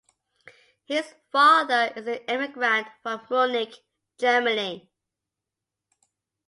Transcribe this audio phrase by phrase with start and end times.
[0.85, 3.75] His father is an immigrant from Munich,
[4.17, 4.89] Germany.